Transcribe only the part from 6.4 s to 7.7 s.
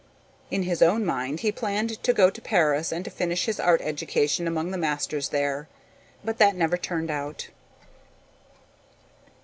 never turned out.